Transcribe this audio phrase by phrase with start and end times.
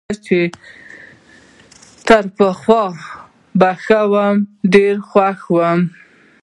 [0.03, 0.41] زه لا چي
[2.07, 2.83] تر پخوا
[3.59, 4.35] به ښه وم،
[4.73, 5.69] ډېر خوښ وو.